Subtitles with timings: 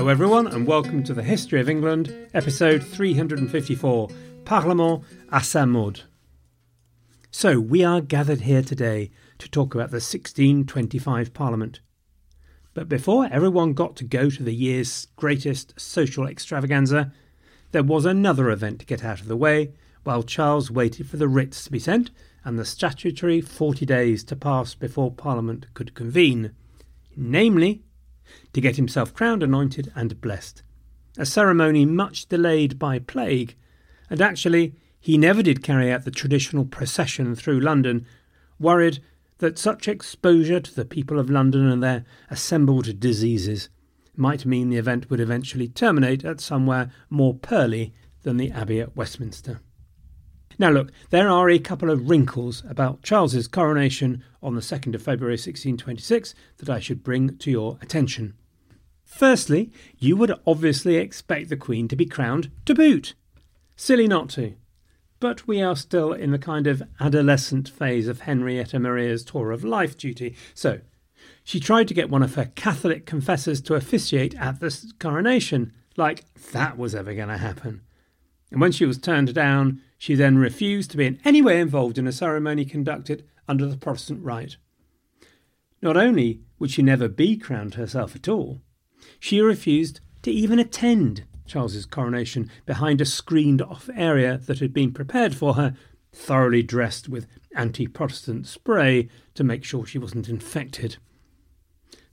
[0.00, 4.08] Hello, everyone, and welcome to the History of England, episode 354
[4.46, 6.04] Parlement à sa mode.
[7.30, 11.80] So, we are gathered here today to talk about the 1625 Parliament.
[12.72, 17.12] But before everyone got to go to the year's greatest social extravaganza,
[17.72, 21.28] there was another event to get out of the way while Charles waited for the
[21.28, 22.10] writs to be sent
[22.42, 26.52] and the statutory 40 days to pass before Parliament could convene.
[27.14, 27.82] Namely,
[28.52, 30.62] to get himself crowned, anointed, and blessed.
[31.18, 33.56] A ceremony much delayed by plague,
[34.08, 38.06] and actually he never did carry out the traditional procession through London,
[38.58, 39.00] worried
[39.38, 43.68] that such exposure to the people of London and their assembled diseases
[44.14, 48.94] might mean the event would eventually terminate at somewhere more pearly than the Abbey at
[48.94, 49.60] Westminster.
[50.60, 55.02] Now, look, there are a couple of wrinkles about Charles's coronation on the 2nd of
[55.02, 58.34] February 1626 that I should bring to your attention.
[59.02, 63.14] Firstly, you would obviously expect the Queen to be crowned to boot.
[63.74, 64.52] Silly not to.
[65.18, 69.64] But we are still in the kind of adolescent phase of Henrietta Maria's tour of
[69.64, 70.80] life duty, so
[71.42, 76.24] she tried to get one of her Catholic confessors to officiate at the coronation, like
[76.52, 77.80] that was ever going to happen.
[78.50, 81.98] And when she was turned down, she then refused to be in any way involved
[81.98, 84.56] in a ceremony conducted under the Protestant rite.
[85.82, 88.62] Not only would she never be crowned herself at all,
[89.18, 94.90] she refused to even attend Charles's coronation behind a screened off area that had been
[94.90, 95.76] prepared for her,
[96.14, 100.96] thoroughly dressed with anti Protestant spray to make sure she wasn't infected.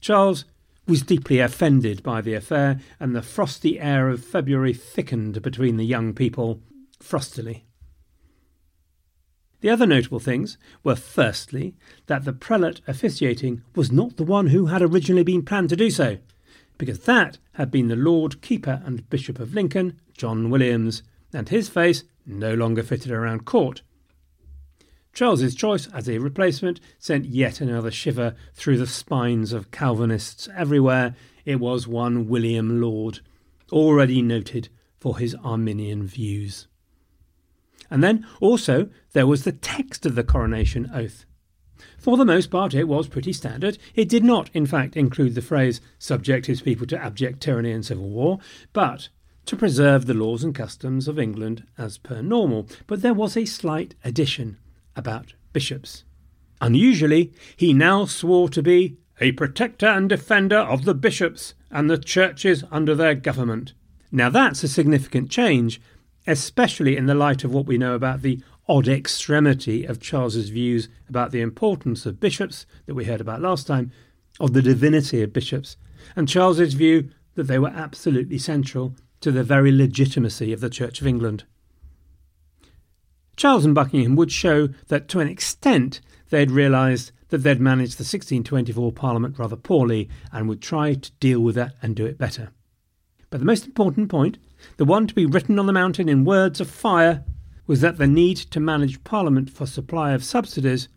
[0.02, 0.44] Charles
[0.86, 5.86] was deeply offended by the affair, and the frosty air of February thickened between the
[5.86, 6.60] young people
[7.02, 7.64] frostily.
[9.62, 11.76] The other notable things were firstly,
[12.06, 15.90] that the prelate officiating was not the one who had originally been planned to do
[15.90, 16.20] so,
[16.78, 21.02] because that had been the Lord Keeper and Bishop of Lincoln, John Williams,
[21.34, 23.82] and his face no longer fitted around court.
[25.12, 31.16] Charles's choice as a replacement sent yet another shiver through the spines of Calvinists everywhere.
[31.44, 33.22] It was one William Laud,
[33.72, 34.70] already noted
[35.00, 36.68] for his Arminian views.
[37.90, 41.26] And then also there was the text of the coronation oath.
[41.98, 43.78] For the most part, it was pretty standard.
[43.94, 47.86] It did not, in fact, include the phrase subject his people to abject tyranny and
[47.86, 48.40] civil war,
[48.74, 49.10] but
[49.46, 52.68] to preserve the laws and customs of England as per normal.
[52.86, 54.58] But there was a slight addition
[54.96, 56.04] about bishops.
[56.62, 61.98] Unusually, he now swore to be a protector and defender of the bishops and the
[61.98, 63.74] churches under their government.
[64.12, 65.82] Now that's a significant change
[66.28, 70.90] especially in the light of what we know about the odd extremity of Charles's views
[71.08, 73.92] about the importance of bishops that we heard about last time,
[74.40, 75.78] of the divinity of bishops,
[76.16, 81.02] and Charles's view that they were absolutely central to the very legitimacy of the Church
[81.02, 81.46] of England.
[83.36, 88.04] Charles and Buckingham would show that to an extent they'd realised that they'd managed the
[88.04, 92.52] 1624 Parliament rather poorly and would try to deal with that and do it better.
[93.30, 94.38] But the most important point
[94.78, 97.24] the one to be written on the mountain in words of fire
[97.68, 100.88] was that the need to manage Parliament for supply of subsidies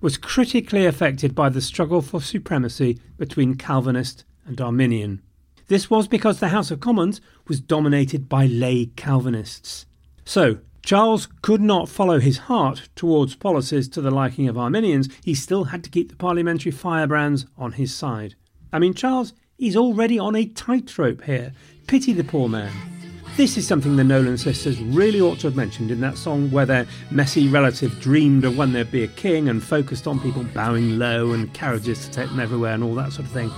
[0.00, 5.22] was critically affected by the struggle for supremacy between Calvinist and Arminian.
[5.68, 9.86] This was because the House of Commons was dominated by lay Calvinists.
[10.24, 15.08] So, Charles could not follow his heart towards policies to the liking of Arminians.
[15.24, 18.36] He still had to keep the parliamentary firebrands on his side.
[18.72, 21.52] I mean, Charles, he's already on a tightrope here.
[21.86, 22.72] Pity the poor man.
[23.36, 26.66] This is something the Nolan sisters really ought to have mentioned in that song where
[26.66, 30.98] their messy relative dreamed of when there'd be a king and focused on people bowing
[30.98, 33.52] low and carriages to take them everywhere and all that sort of thing.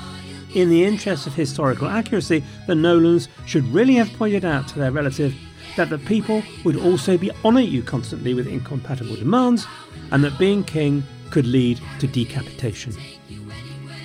[0.55, 4.91] In the interest of historical accuracy, the Nolans should really have pointed out to their
[4.91, 5.35] relative
[5.79, 9.67] that the people would also be on at you constantly with incompatible demands,
[10.11, 12.95] and that being king could lead to decapitation.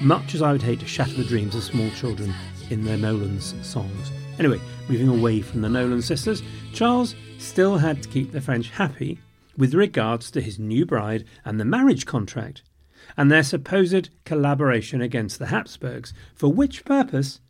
[0.01, 2.33] Much as I would hate to shatter the dreams of small children
[2.73, 4.11] in their Nolan's songs.
[4.39, 4.59] Anyway,
[4.89, 6.41] moving away from the Nolan sisters,
[6.73, 9.19] Charles still had to keep the French happy
[9.55, 12.63] with regards to his new bride and the marriage contract
[13.15, 17.41] and their supposed collaboration against the Habsburgs, for which purpose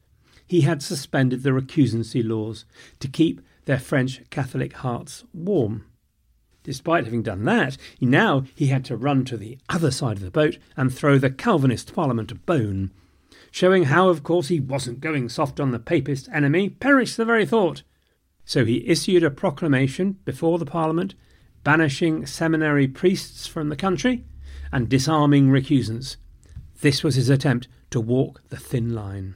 [0.46, 2.66] he had suspended the recusancy laws
[3.00, 5.86] to keep their French Catholic hearts warm.
[6.64, 10.32] Despite having done that, now he had to run to the other side of the
[10.32, 12.92] boat and throw the Calvinist Parliament a bone,
[13.52, 17.46] showing how, of course, he wasn't going soft on the Papist enemy, perish the very
[17.46, 17.84] thought.
[18.46, 21.16] So he issued a proclamation before the Parliament
[21.64, 24.26] banishing seminary priests from the country
[24.72, 26.18] and disarming recusants.
[26.82, 29.36] This was his attempt to walk the thin line.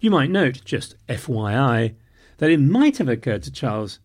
[0.00, 1.94] You might note, just FYI,
[2.36, 3.98] that it might have occurred to Charles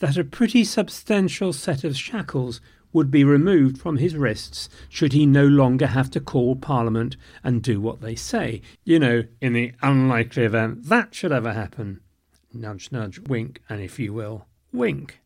[0.00, 2.60] that a pretty substantial set of shackles
[2.92, 7.62] would be removed from his wrists should he no longer have to call Parliament and
[7.62, 8.62] do what they say.
[8.84, 12.00] You know, in the unlikely event that should ever happen.
[12.52, 15.20] Nudge, nudge, wink, and if you will, wink.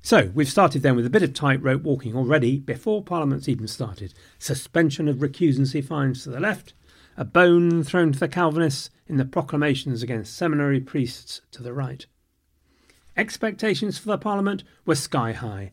[0.00, 4.14] So, we've started then with a bit of tightrope walking already before Parliament's even started.
[4.38, 6.74] Suspension of recusancy fines to the left,
[7.16, 12.06] a bone thrown to the Calvinists in the proclamations against seminary priests to the right.
[13.16, 15.72] Expectations for the Parliament were sky high.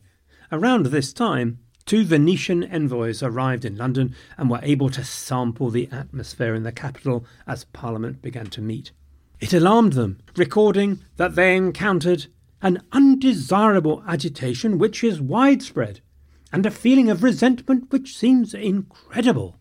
[0.54, 5.88] Around this time, two Venetian envoys arrived in London and were able to sample the
[5.90, 8.92] atmosphere in the capital as Parliament began to meet.
[9.40, 12.26] It alarmed them, recording that they encountered
[12.62, 16.00] an undesirable agitation which is widespread,
[16.52, 19.58] and a feeling of resentment which seems incredible.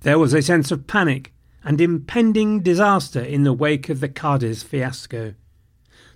[0.00, 4.64] There was a sense of panic and impending disaster in the wake of the Cadiz
[4.64, 5.34] fiasco.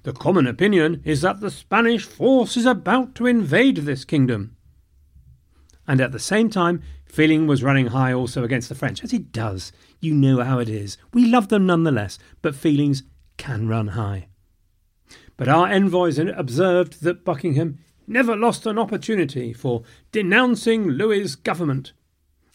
[0.05, 4.55] The common opinion is that the Spanish force is about to invade this kingdom.
[5.87, 9.33] And at the same time, feeling was running high also against the French, as it
[9.33, 9.73] does.
[10.01, 10.99] You know how it is.
[11.15, 13.03] We love them nonetheless, but feelings
[13.39, 14.29] can run high.
[15.39, 21.95] But our envoys observed that Buckingham never lost an opportunity for denouncing Louis's government.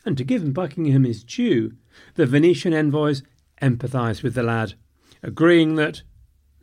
[0.06, 1.74] And to give Buckingham his due,
[2.14, 3.24] the Venetian envoys
[3.60, 4.76] empathised with the lad,
[5.24, 6.04] agreeing that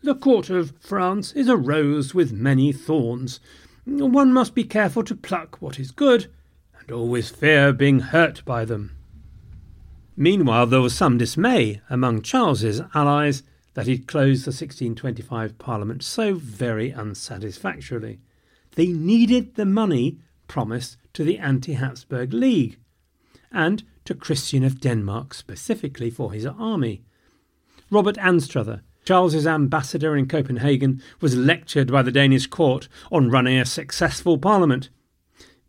[0.02, 3.40] the court of France is a rose with many thorns.
[3.84, 6.26] One must be careful to pluck what is good,
[6.78, 8.96] and always fear being hurt by them.
[10.16, 13.42] Meanwhile, there was some dismay among Charles's allies
[13.74, 18.18] that he'd closed the 1625 Parliament so very unsatisfactorily.
[18.74, 22.78] They needed the money promised to the anti Habsburg League
[23.52, 27.02] and to Christian of Denmark specifically for his army.
[27.90, 33.64] Robert Anstruther, Charles's ambassador in Copenhagen, was lectured by the Danish court on running a
[33.64, 34.90] successful parliament,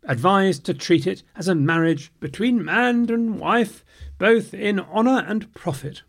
[0.02, 3.84] advised to treat it as a marriage between man and wife,
[4.18, 6.02] both in honour and profit,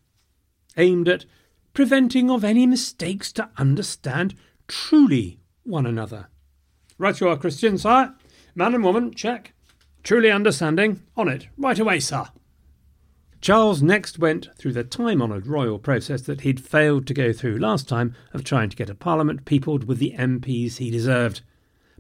[0.76, 1.26] aimed at
[1.74, 4.34] preventing of any mistakes to understand
[4.68, 6.30] truly one another.
[6.98, 8.16] Right you are, Christian, sire.
[8.56, 9.54] Man and woman, check.
[10.02, 12.26] Truly understanding, on it, right away, sir.
[13.42, 17.58] Charles next went through the time honoured royal process that he'd failed to go through
[17.58, 21.42] last time of trying to get a parliament peopled with the MPs he deserved,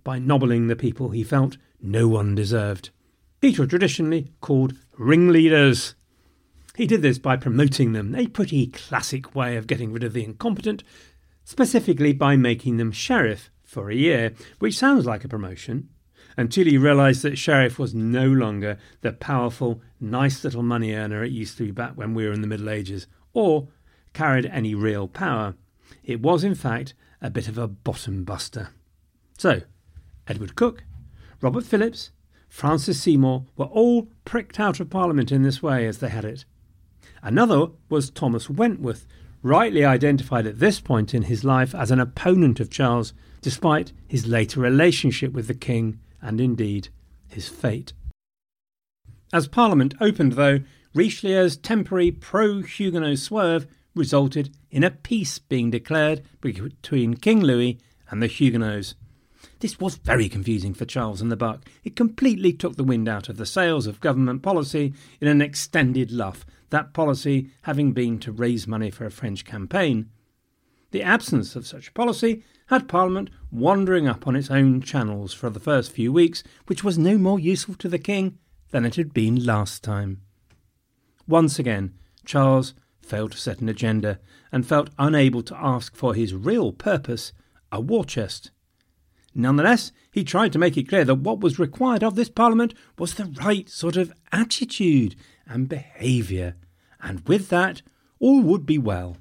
[0.03, 2.89] by nobbling the people he felt no one deserved.
[3.39, 5.96] These were traditionally called ringleaders.
[6.75, 10.25] He did this by promoting them, a pretty classic way of getting rid of the
[10.25, 10.84] incompetent,
[11.46, 15.89] specifically by making them sheriff for a year, which sounds like a promotion,
[16.38, 21.32] until he realised that sheriff was no longer the powerful, nice little money earner it
[21.32, 23.68] used to be back when we were in the Middle Ages, or
[24.14, 25.56] carried any real power.
[26.04, 28.70] It was, in fact, a bit of a bottom buster.
[29.38, 29.62] So,
[30.28, 30.84] Edward Coke,
[31.42, 32.12] Robert Phelips,
[32.48, 36.46] Francis Seymour were all pricked out of Parliament in this way as they had it.
[37.22, 39.06] Another was Thomas Wentworth,
[39.42, 44.28] rightly identified at this point in his life as an opponent of Charles, despite his
[44.28, 46.90] later relationship with the king and indeed
[47.28, 47.94] his fate.
[49.32, 50.60] As Parliament opened, though,
[50.96, 58.22] Richelieu's temporary pro Huguenot swerve resulted in a peace being declared between King Louis and
[58.22, 58.96] the Huguenots.
[59.60, 61.66] This was very confusing for Charles and the Buck.
[61.84, 66.12] It completely took the wind out of the sails of government policy in an extended
[66.12, 70.10] luff, that policy having been to raise money for a French campaign.
[70.92, 75.50] The absence of such a policy had Parliament wandering up on its own channels for
[75.50, 78.38] the first few weeks, which was no more useful to the King
[78.72, 80.22] than it had been last time.
[81.27, 81.94] Once again,
[82.25, 84.20] Charles failed to set an agenda
[84.51, 87.34] and felt unable to ask for his real purpose,
[87.72, 88.51] a war chest.
[89.34, 93.13] Nonetheless, he tried to make it clear that what was required of this Parliament was
[93.13, 95.15] the right sort of attitude
[95.48, 96.56] and behaviour,
[97.01, 97.82] and with that,
[98.20, 99.18] all would be well.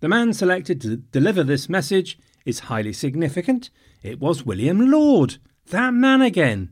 [0.00, 3.70] The man selected to deliver this message is highly significant.
[4.02, 5.38] It was William Laud,
[5.70, 6.70] that man again.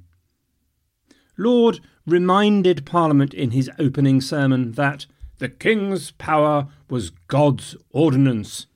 [1.37, 5.07] Laud reminded Parliament in his opening sermon that
[5.39, 8.67] the King's power was God's ordinance,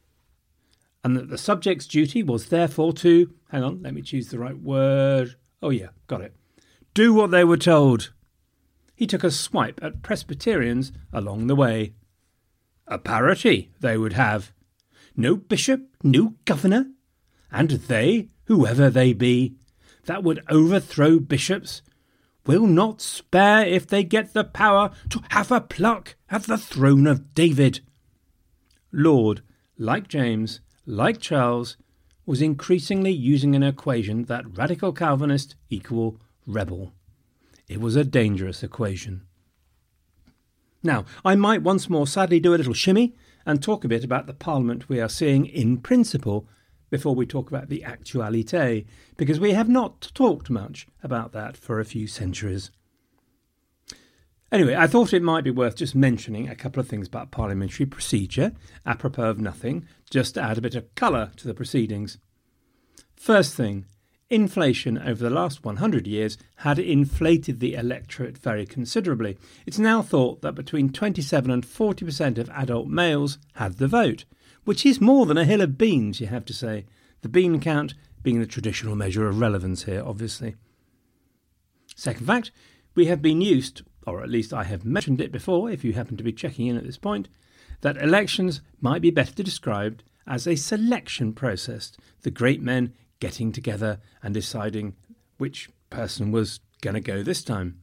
[1.02, 4.58] and that the subject's duty was therefore to hang on, let me choose the right
[4.58, 5.36] word.
[5.62, 6.34] Oh, yeah, got it.
[6.94, 8.12] Do what they were told.
[8.94, 11.94] He took a swipe at Presbyterians along the way.
[12.86, 14.52] A parity they would have.
[15.16, 16.90] No bishop, no governor,
[17.50, 19.56] and they, whoever they be,
[20.06, 21.82] that would overthrow bishops,
[22.46, 27.06] will not spare if they get the power to have a pluck at the throne
[27.06, 27.80] of David.
[28.92, 29.42] Laud,
[29.78, 31.76] like James, like Charles,
[32.26, 36.92] was increasingly using an equation that radical Calvinist equal rebel.
[37.68, 39.22] It was a dangerous equation.
[40.82, 43.14] Now, I might once more sadly do a little shimmy
[43.46, 46.48] and talk a bit about the Parliament we are seeing in principle
[46.90, 48.84] before we talk about the actualité,
[49.16, 52.70] because we have not talked much about that for a few centuries.
[54.52, 57.86] Anyway, I thought it might be worth just mentioning a couple of things about parliamentary
[57.86, 58.52] procedure,
[58.84, 62.18] apropos of nothing, just to add a bit of colour to the proceedings.
[63.14, 63.86] First thing,
[64.30, 69.36] inflation over the last 100 years had inflated the electorate very considerably.
[69.66, 74.24] It's now thought that between 27 and 40% of adult males had the vote,
[74.64, 76.86] which is more than a hill of beans, you have to say.
[77.22, 80.54] The bean count being the traditional measure of relevance here, obviously.
[81.96, 82.50] Second fact,
[82.94, 86.16] we have been used or at least I have mentioned it before if you happen
[86.16, 87.28] to be checking in at this point,
[87.82, 94.00] that elections might be better described as a selection process, the great men getting together
[94.22, 94.96] and deciding
[95.38, 97.80] which person was going to go this time.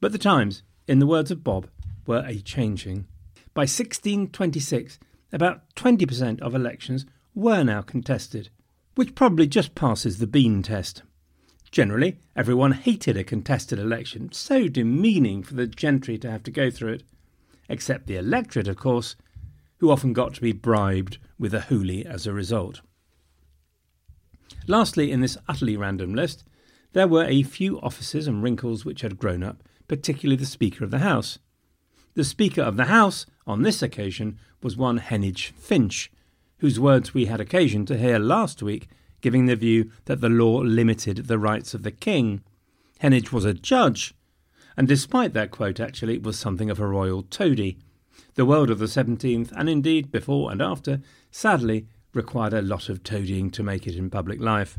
[0.00, 1.68] But the times, in the words of Bob,
[2.06, 3.06] were a changing.
[3.52, 4.98] By 1626,
[5.32, 8.50] about 20% of elections were now contested,
[8.94, 11.02] which probably just passes the bean test.
[11.70, 16.70] Generally, everyone hated a contested election, so demeaning for the gentry to have to go
[16.70, 17.02] through it.
[17.68, 19.14] Except the electorate, of course,
[19.78, 22.80] who often got to be bribed with a hoolie as a result.
[24.66, 26.44] Lastly, in this utterly random list,
[26.92, 30.90] there were a few offices and wrinkles which had grown up, particularly the Speaker of
[30.90, 31.38] the House.
[32.14, 36.10] The Speaker of the House, on this occasion, was one Heneage Finch,
[36.58, 38.88] whose words we had occasion to hear last week
[39.20, 42.42] giving the view that the law limited the rights of the king.
[43.02, 44.14] Heneage was a judge,
[44.76, 47.78] and despite that quote, actually, was something of a royal toady.
[48.34, 53.02] The world of the 17th, and indeed before and after, sadly required a lot of
[53.02, 54.78] toadying to make it in public life.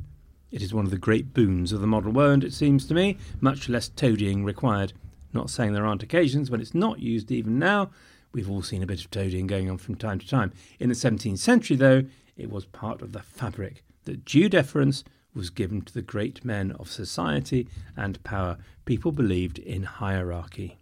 [0.51, 3.17] It is one of the great boons of the modern world, it seems to me,
[3.39, 4.93] much less toadying required.
[5.33, 7.91] Not saying there aren't occasions when it's not used even now.
[8.33, 10.51] We've all seen a bit of toadying going on from time to time.
[10.79, 12.03] In the 17th century, though,
[12.35, 16.71] it was part of the fabric that due deference was given to the great men
[16.73, 18.57] of society and power.
[18.83, 20.79] People believed in hierarchy.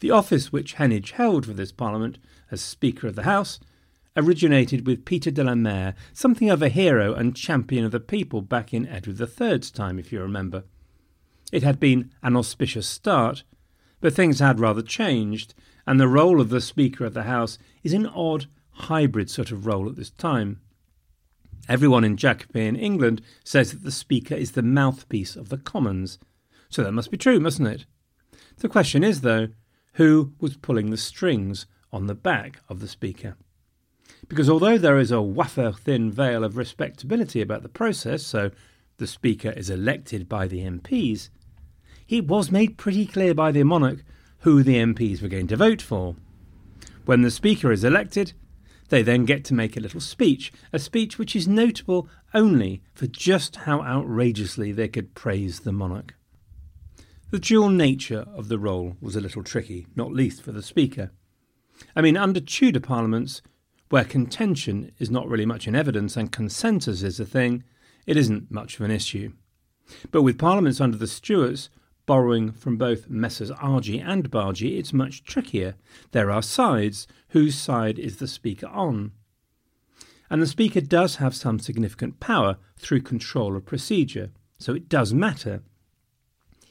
[0.00, 2.18] The office which Heneage held for this Parliament
[2.50, 3.60] as Speaker of the House
[4.18, 8.42] originated with Peter de la Mare, something of a hero and champion of the people
[8.42, 10.64] back in Edward III's time, if you remember.
[11.52, 13.44] It had been an auspicious start,
[14.00, 15.54] but things had rather changed,
[15.86, 19.66] and the role of the Speaker of the House is an odd, hybrid sort of
[19.66, 20.60] role at this time.
[21.68, 26.18] Everyone in Jacobean England says that the Speaker is the mouthpiece of the Commons.
[26.68, 27.86] So that must be true, mustn't it?
[28.58, 29.48] The question is, though,
[29.94, 33.36] who was pulling the strings on the back of the Speaker?
[34.28, 38.50] Because although there is a wafer thin veil of respectability about the process, so
[38.98, 41.30] the Speaker is elected by the MPs,
[42.08, 44.04] it was made pretty clear by the monarch
[44.40, 46.16] who the MPs were going to vote for.
[47.06, 48.34] When the Speaker is elected,
[48.90, 53.06] they then get to make a little speech, a speech which is notable only for
[53.06, 56.14] just how outrageously they could praise the monarch.
[57.30, 61.12] The dual nature of the role was a little tricky, not least for the Speaker.
[61.94, 63.42] I mean, under Tudor parliaments,
[63.88, 67.64] where contention is not really much in evidence and consensus is a thing,
[68.06, 69.32] it isn't much of an issue.
[70.10, 71.70] But with parliaments under the Stuarts,
[72.08, 73.50] borrowing from both Messrs.
[73.50, 75.76] Argy and Bargy, it's much trickier.
[76.12, 77.06] There are sides.
[77.28, 79.12] Whose side is the Speaker on?
[80.30, 85.12] And the Speaker does have some significant power through control of procedure, so it does
[85.12, 85.62] matter.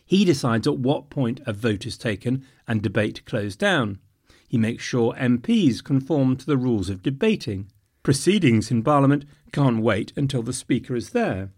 [0.05, 3.99] He decides at what point a vote is taken and debate closed down.
[4.47, 7.69] He makes sure MPs conform to the rules of debating.
[8.01, 11.51] Proceedings in Parliament can't wait until the Speaker is there.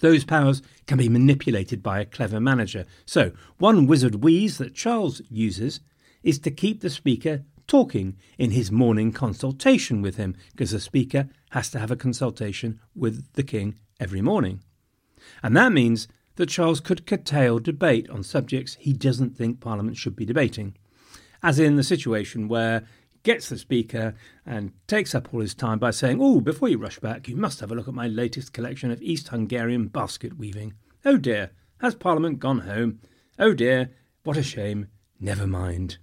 [0.00, 2.84] Those powers can be manipulated by a clever manager.
[3.06, 5.80] So, one wizard wheeze that Charles uses
[6.24, 11.28] is to keep the Speaker talking in his morning consultation with him, because the Speaker
[11.50, 14.60] has to have a consultation with the King every morning.
[15.40, 20.16] And that means that Charles could curtail debate on subjects he doesn't think Parliament should
[20.16, 20.76] be debating,
[21.42, 22.86] as in the situation where
[23.22, 26.98] gets the speaker and takes up all his time by saying, Oh, before you rush
[26.98, 30.74] back, you must have a look at my latest collection of East Hungarian basket weaving.
[31.04, 33.00] Oh dear, has Parliament gone home?
[33.38, 33.90] Oh dear,
[34.24, 34.88] what a shame.
[35.20, 35.98] Never mind.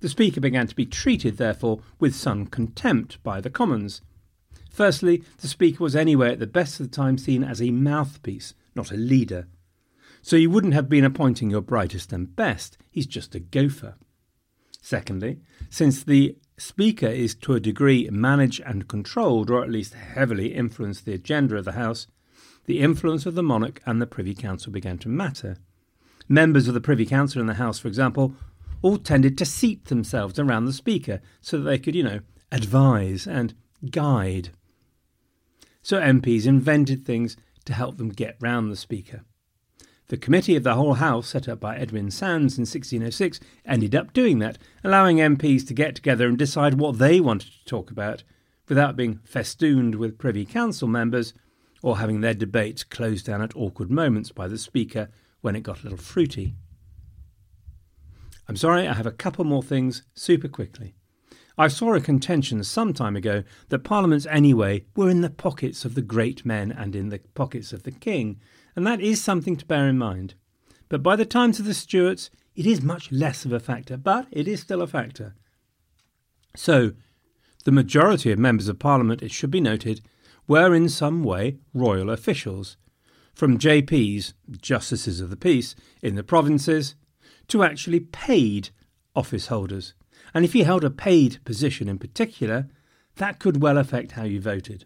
[0.00, 4.00] The Speaker began to be treated, therefore, with some contempt by the Commons.
[4.70, 8.54] Firstly, the Speaker was anyway at the best of the time seen as a mouthpiece,
[8.76, 9.48] not a leader.
[10.22, 13.96] So you wouldn't have been appointing your brightest and best, he's just a gopher.
[14.80, 20.54] Secondly, since the Speaker is to a degree managed and controlled, or at least heavily
[20.54, 22.08] influenced the agenda of the House,
[22.66, 25.56] the influence of the monarch and the Privy Council began to matter.
[26.28, 28.34] Members of the Privy Council in the House, for example,
[28.82, 32.20] all tended to seat themselves around the Speaker so that they could, you know,
[32.50, 33.54] advise and
[33.90, 34.50] guide.
[35.82, 39.22] So MPs invented things to help them get round the Speaker.
[40.08, 44.14] The Committee of the Whole House, set up by Edwin Sandys in 1606, ended up
[44.14, 48.22] doing that, allowing MPs to get together and decide what they wanted to talk about
[48.68, 51.34] without being festooned with Privy Council members
[51.82, 55.10] or having their debates closed down at awkward moments by the Speaker
[55.42, 56.54] when it got a little fruity.
[58.48, 60.94] I'm sorry, I have a couple more things super quickly.
[61.58, 65.94] I saw a contention some time ago that parliaments anyway were in the pockets of
[65.94, 68.40] the great men and in the pockets of the king,
[68.78, 70.34] and that is something to bear in mind.
[70.88, 74.28] But by the times of the Stuarts, it is much less of a factor, but
[74.30, 75.34] it is still a factor.
[76.54, 76.92] So,
[77.64, 80.00] the majority of members of Parliament, it should be noted,
[80.46, 82.76] were in some way royal officials,
[83.34, 86.94] from JPs, Justices of the Peace, in the provinces,
[87.48, 88.68] to actually paid
[89.16, 89.94] office holders.
[90.32, 92.68] And if you held a paid position in particular,
[93.16, 94.84] that could well affect how you voted.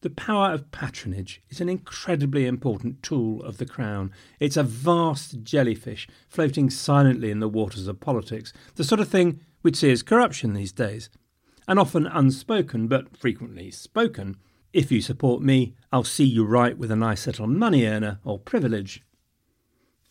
[0.00, 4.12] The power of patronage is an incredibly important tool of the Crown.
[4.38, 9.40] It's a vast jellyfish floating silently in the waters of politics, the sort of thing
[9.64, 11.10] we'd see as corruption these days.
[11.66, 14.36] And often unspoken, but frequently spoken.
[14.72, 18.38] If you support me, I'll see you right with a nice little money earner or
[18.38, 19.02] privilege.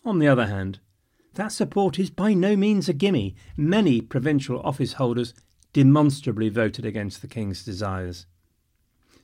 [0.03, 0.79] On the other hand,
[1.35, 3.35] that support is by no means a gimme.
[3.55, 5.33] Many provincial office holders
[5.71, 8.25] demonstrably voted against the King's desires.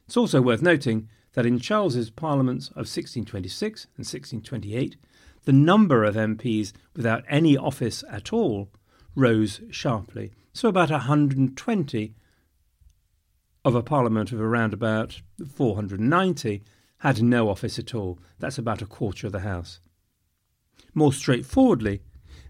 [0.05, 4.97] It's also worth noting that in Charles's parliaments of 1626 and 1628,
[5.45, 8.69] the number of MPs without any office at all
[9.15, 10.31] rose sharply.
[10.53, 12.15] So about 120
[13.65, 16.63] of a parliament of around about 490
[16.99, 18.19] had no office at all.
[18.39, 19.79] That's about a quarter of the House.
[20.93, 22.01] More straightforwardly,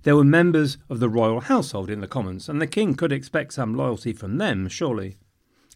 [0.03, 3.53] there were members of the royal household in the Commons, and the king could expect
[3.53, 5.17] some loyalty from them, surely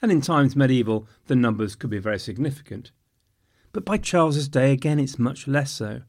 [0.02, 2.92] and in times medieval the numbers could be very significant.
[3.74, 6.02] But by Charles's day, again, it's much less so.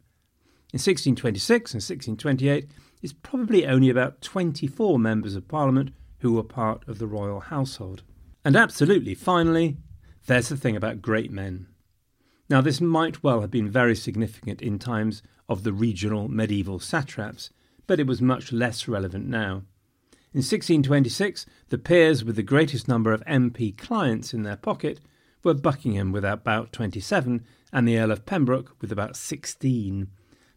[0.71, 2.71] In 1626 and 1628,
[3.03, 8.03] it's probably only about 24 members of Parliament who were part of the royal household.
[8.45, 9.77] And absolutely, finally,
[10.27, 11.69] there's the thing about great men.
[12.51, 17.51] Now, this might well have been very significant in times of the regional medieval satraps,
[17.87, 19.63] but it was much less relevant now.
[20.35, 25.01] In 1626, the peers with the greatest number of MP clients in their pocket
[25.43, 30.09] were Buckingham with about 27 and the Earl of Pembroke with about 16.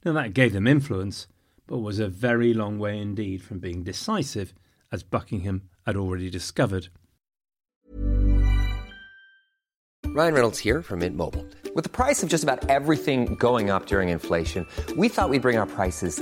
[0.03, 1.27] Now that gave them influence,
[1.67, 4.53] but was a very long way indeed from being decisive,
[4.91, 6.89] as Buckingham had already discovered.
[10.13, 11.45] Ryan Reynolds here from Mint Mobile.
[11.73, 15.57] With the price of just about everything going up during inflation, we thought we'd bring
[15.57, 16.21] our prices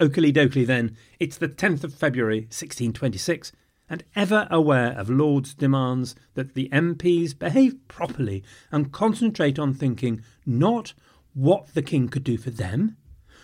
[0.00, 3.52] Oakley dokley then, it's the 10th of February, 1626,
[3.88, 10.22] and ever aware of Laud's demands that the MPs behave properly and concentrate on thinking
[10.46, 10.94] not
[11.34, 12.96] what the king could do for them,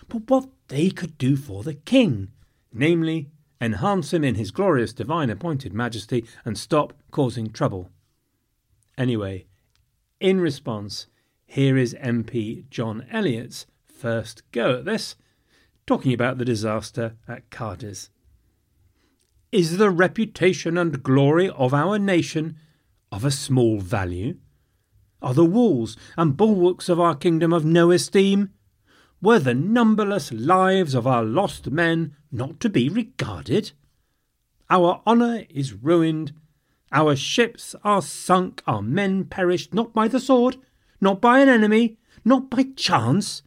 [0.08, 2.30] but what they could do for the king,
[2.72, 3.30] namely,
[3.60, 7.90] enhance him in his glorious divine appointed majesty and stop causing trouble.
[8.96, 9.46] Anyway,
[10.20, 11.06] in response,
[11.46, 15.16] here is MP John Eliot's first go at this,
[15.88, 18.10] talking about the disaster at Cadiz.
[19.50, 22.56] Is the reputation and glory of our nation
[23.10, 24.36] of a small value?
[25.22, 28.50] Are the walls and bulwarks of our kingdom of no esteem?
[29.22, 33.72] Were the numberless lives of our lost men not to be regarded?
[34.68, 36.34] Our honour is ruined,
[36.92, 40.58] our ships are sunk, our men perished not by the sword,
[41.00, 41.96] not by an enemy,
[42.26, 43.42] not by chance,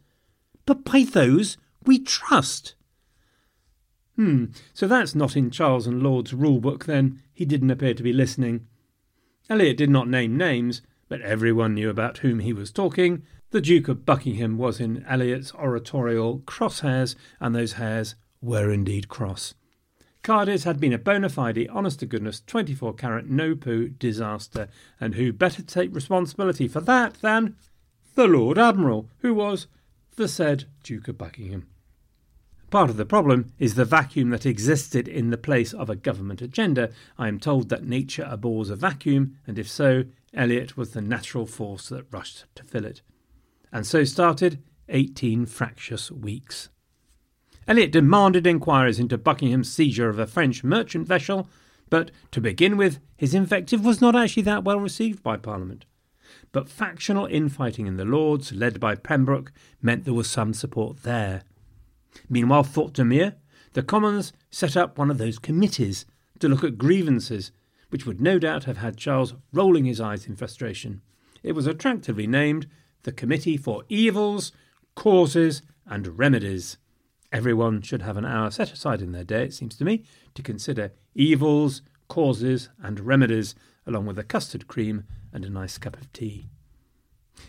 [0.66, 2.74] but by those we trust.
[4.16, 7.22] Hmm, so that's not in Charles and Laud's rule book then.
[7.32, 8.66] He didn't appear to be listening.
[9.48, 13.22] Eliot did not name names, but everyone knew about whom he was talking.
[13.50, 19.54] The Duke of Buckingham was in Eliot's oratorial crosshairs, and those hairs were indeed cross.
[20.22, 24.68] Cadiz had been a bona fide, honest to goodness, 24 carat no poo disaster,
[25.00, 27.56] and who better take responsibility for that than
[28.14, 29.66] the Lord Admiral, who was
[30.16, 31.66] the said Duke of Buckingham.
[32.72, 36.40] Part of the problem is the vacuum that existed in the place of a government
[36.40, 36.88] agenda.
[37.18, 41.44] I am told that nature abhors a vacuum, and if so, Eliot was the natural
[41.44, 43.02] force that rushed to fill it.
[43.70, 46.70] And so started 18 fractious weeks.
[47.68, 51.50] Eliot demanded inquiries into Buckingham's seizure of a French merchant vessel,
[51.90, 55.84] but to begin with, his invective was not actually that well received by Parliament.
[56.52, 61.42] But factional infighting in the Lords, led by Pembroke, meant there was some support there.
[62.28, 63.34] Meanwhile, thought Demure,
[63.72, 66.04] the Commons set up one of those committees
[66.40, 67.52] to look at grievances,
[67.90, 71.02] which would no doubt have had Charles rolling his eyes in frustration.
[71.42, 72.66] It was attractively named
[73.02, 74.52] the Committee for Evils,
[74.94, 76.78] Causes, and Remedies.
[77.32, 80.42] Everyone should have an hour set aside in their day, it seems to me, to
[80.42, 83.54] consider evils, causes, and remedies,
[83.86, 86.50] along with a custard cream and a nice cup of tea.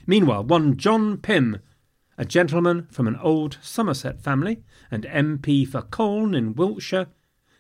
[0.07, 1.59] Meanwhile, one John Pym
[2.17, 7.07] a gentleman from an old Somerset family and MP for Calne in Wiltshire,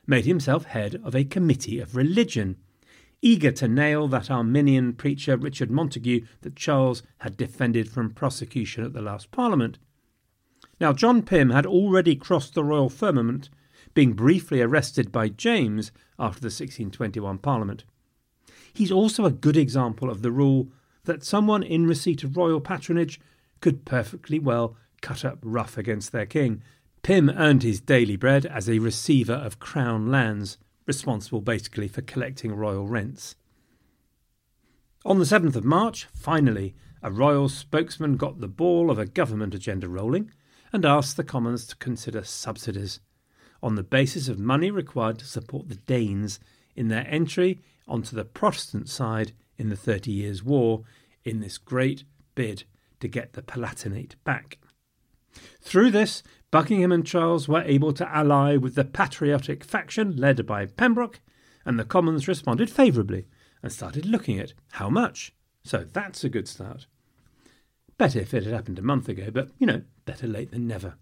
[0.05, 2.57] made himself head of a committee of religion,
[3.21, 8.93] eager to nail that Arminian preacher Richard Montague that Charles had defended from prosecution at
[8.93, 9.79] the last Parliament.
[10.79, 13.49] Now, John Pym had already crossed the royal firmament,
[13.93, 17.85] being briefly arrested by James after the 1621 Parliament.
[18.73, 20.69] He's also a good example of the rule
[21.05, 23.19] that someone in receipt of royal patronage
[23.63, 26.61] could perfectly well cut up rough against their king.
[27.01, 32.53] Pym earned his daily bread as a receiver of crown lands, responsible basically for collecting
[32.53, 33.37] royal rents.
[35.05, 39.55] On the 7th of March, finally, a royal spokesman got the ball of a government
[39.55, 40.29] agenda rolling
[40.73, 42.99] and asked the Commons to consider subsidies
[43.61, 46.37] on the basis of money required to support the Danes
[46.75, 50.83] in their entry onto the Protestant side in the Thirty Years' War
[51.23, 52.03] in this great
[52.35, 52.65] bid
[53.03, 54.57] to get the Palatinate back.
[55.61, 60.67] Through this, Buckingham and Charles were able to ally with the patriotic faction led by
[60.67, 61.19] Pembroke,
[61.65, 63.27] and the Commons responded favourably
[63.61, 65.35] and started looking at how much.
[65.65, 66.87] So that's a good start.
[67.97, 70.95] Better if it had happened a month ago, but you know, better late than never.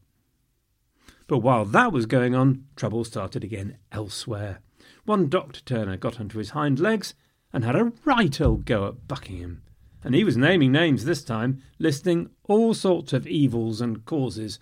[1.27, 4.59] But while that was going on, trouble started again elsewhere.
[5.05, 5.61] One Dr.
[5.61, 7.13] Turner got onto his hind legs
[7.53, 9.61] and had a right old go at Buckingham
[10.03, 14.59] and he was naming names this time, listing all sorts of evils and causes.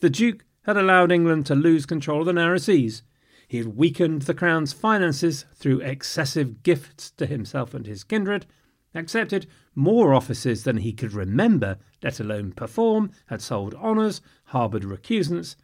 [0.00, 3.02] The Duke had allowed England to lose control of the narrow seas.
[3.48, 8.46] He had weakened the Crown's finances through excessive gifts to himself and his kindred,
[8.94, 15.56] accepted more offices than he could remember, let alone perform, had sold honours, harboured recusants,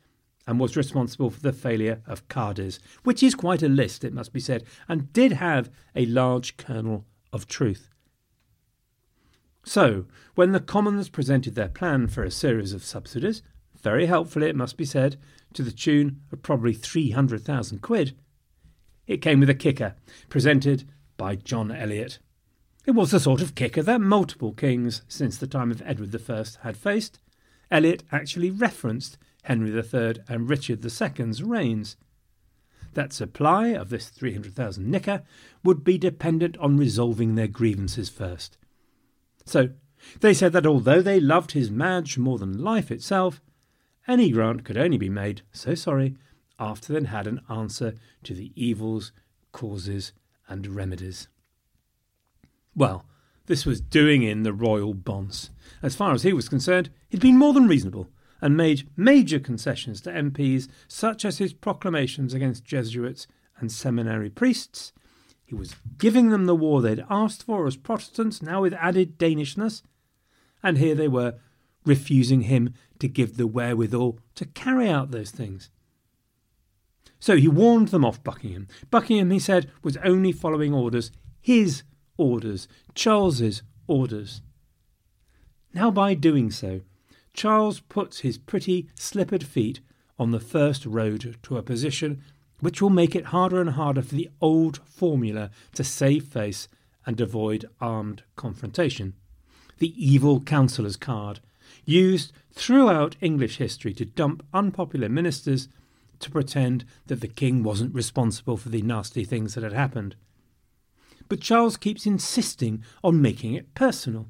[0.47, 4.33] and was responsible for the failure of Cadiz, which is quite a list, it must
[4.33, 7.89] be said, and did have a large kernel of truth.
[9.69, 13.43] So, when the Commons presented their plan for a series of subsidies,
[13.83, 15.17] very helpfully it must be said,
[15.55, 18.17] to the tune of probably 300,000 quid,
[19.09, 19.97] it came with a kicker,
[20.29, 22.21] presented by John Eliot.
[22.87, 26.45] It was the sort of kicker that multiple kings since the time of Edward I
[26.63, 27.19] had faced.
[27.69, 31.97] Eliot actually referenced Henry III and Richard II's reigns.
[32.95, 35.25] That supply of this 300,000 nicker
[35.65, 38.59] would be dependent on resolving their grievances first.
[39.47, 39.71] So
[40.21, 43.41] they said that although they loved his Madge more than life itself,
[44.07, 46.17] any grant could only be made, so sorry,
[46.59, 49.13] after they'd had an answer to the evils,
[49.53, 50.13] causes
[50.49, 51.29] and remedies.
[52.75, 53.07] Well,
[53.47, 55.51] this was doing in the royal bonce.
[55.83, 60.01] As far as he was concerned, he'd been more than reasonable and made major concessions
[60.03, 63.27] to MPs, such as his proclamations against Jesuits
[63.59, 64.93] and seminary priests.
[65.47, 69.83] He was giving them the war they'd asked for as Protestants, now with added Danishness.
[70.61, 71.37] And here they were,
[71.85, 75.71] refusing him to give the wherewithal to carry out those things.
[77.21, 78.67] So he warned them off Buckingham.
[78.91, 81.85] Buckingham, he said, was only following orders, his
[82.17, 84.43] orders, Charles's orders.
[85.73, 86.81] Now, by doing so,
[87.33, 89.81] Charles puts his pretty slippered feet
[90.19, 92.23] on the first road to a position
[92.61, 96.69] which will make it harder and harder for the old formula to save face
[97.05, 99.15] and avoid armed confrontation.
[99.79, 101.41] The evil counsellor's card,
[101.85, 105.69] used throughout English history to dump unpopular ministers
[106.19, 110.17] to pretend that the king wasn't responsible for the nasty things that had happened.
[111.29, 114.29] But Charles keeps insisting on making it personal,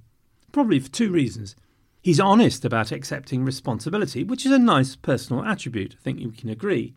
[0.52, 1.54] probably for two reasons.
[2.02, 6.48] He's honest about accepting responsibility, which is a nice personal attribute, I think you can
[6.48, 6.94] agree.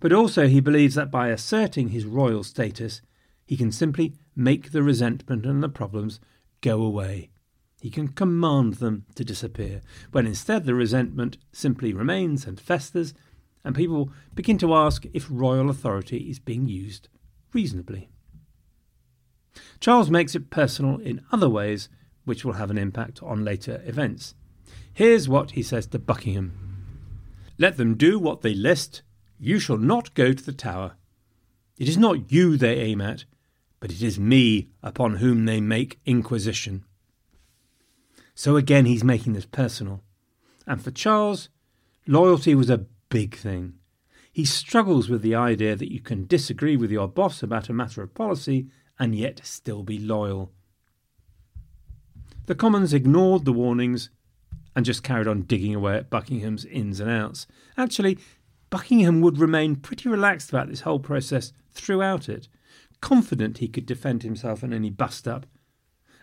[0.00, 3.00] But also, he believes that by asserting his royal status,
[3.46, 6.20] he can simply make the resentment and the problems
[6.60, 7.30] go away.
[7.80, 13.12] He can command them to disappear, when instead the resentment simply remains and festers,
[13.62, 17.08] and people begin to ask if royal authority is being used
[17.52, 18.08] reasonably.
[19.80, 21.88] Charles makes it personal in other ways,
[22.24, 24.34] which will have an impact on later events.
[24.92, 26.52] Here's what he says to Buckingham
[27.58, 29.02] Let them do what they list.
[29.38, 30.94] You shall not go to the tower.
[31.78, 33.24] It is not you they aim at,
[33.80, 36.84] but it is me upon whom they make inquisition.
[38.34, 40.02] So again, he's making this personal.
[40.66, 41.48] And for Charles,
[42.06, 43.74] loyalty was a big thing.
[44.32, 48.02] He struggles with the idea that you can disagree with your boss about a matter
[48.02, 48.66] of policy
[48.98, 50.52] and yet still be loyal.
[52.46, 54.10] The Commons ignored the warnings
[54.74, 57.46] and just carried on digging away at Buckingham's ins and outs.
[57.76, 58.18] Actually,
[58.74, 62.48] Buckingham would remain pretty relaxed about this whole process throughout it,
[63.00, 65.46] confident he could defend himself in any bust up.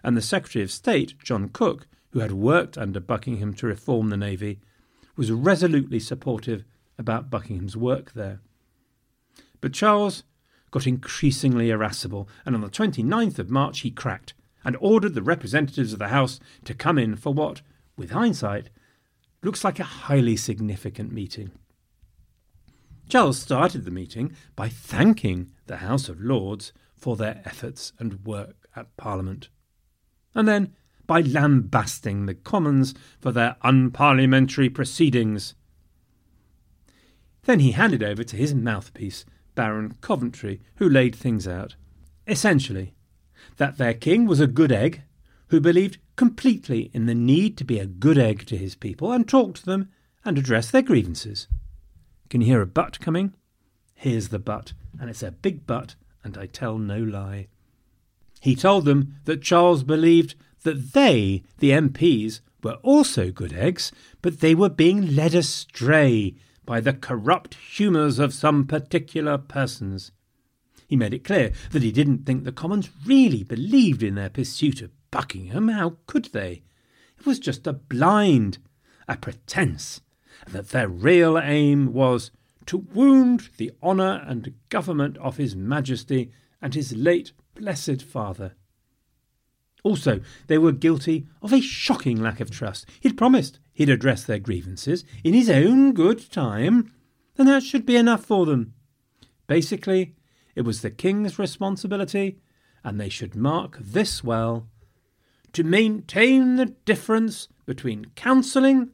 [0.04, 4.18] And the Secretary of State, John Coke, who had worked under Buckingham to reform the
[4.18, 4.60] Navy,
[5.16, 6.66] was resolutely supportive
[6.98, 8.42] about Buckingham's work there.
[9.62, 10.24] But Charles
[10.72, 14.34] got increasingly irascible, and on the 29th of March he cracked
[14.66, 17.62] and ordered the representatives of the House to come in for what,
[17.96, 18.70] with hindsight,
[19.42, 21.52] looks like a highly significant meeting.
[23.12, 28.70] Charles started the meeting by thanking the House of Lords for their efforts and work
[28.74, 29.50] at Parliament,
[30.34, 30.74] and then
[31.08, 35.56] by lambasting the Commons for their unparliamentary proceedings.
[37.44, 41.76] Then he handed over to his mouthpiece, Baron Coventry, who laid things out.
[42.28, 42.94] Essentially,
[43.58, 45.02] that their king was a good egg
[45.48, 49.28] who believed completely in the need to be a good egg to his people and
[49.28, 49.90] talk to them
[50.24, 51.50] and address their grievances.
[52.32, 53.34] Can you hear a but coming?
[53.94, 57.50] Here's the but, and it's a big but, and I tell no lie.
[58.40, 63.92] He told them that Charles believed that they, the MPs, were also good eggs,
[64.22, 70.14] but they were being led astray by the corrupt humours of some particular persons.
[70.88, 74.82] He made it clear that he didn't think the Commons really believed in their pursuit
[74.82, 75.68] of Buckingham.
[75.68, 76.64] How could they?
[77.20, 78.60] It was just a blind,
[79.06, 80.00] a pretence,
[80.48, 82.32] that their real aim was
[82.68, 88.54] to wound the honour and government of His Majesty and his late blessed father.
[89.84, 92.88] Also, they were guilty of a shocking lack of trust.
[93.00, 96.94] He'd promised he'd address their grievances in his own good time,
[97.38, 98.76] and that should be enough for them.
[99.48, 100.14] Basically,
[100.56, 102.38] it was the king's responsibility,
[102.84, 104.68] and they should mark this well
[105.54, 108.92] to maintain the difference between counselling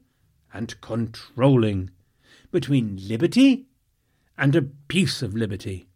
[0.52, 1.90] and controlling,
[2.50, 3.66] between liberty
[4.36, 5.88] and abuse of liberty.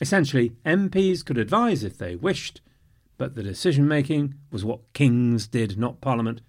[0.00, 2.60] Essentially, MPs could advise if they wished,
[3.18, 6.40] but the decision making was what kings did, not Parliament,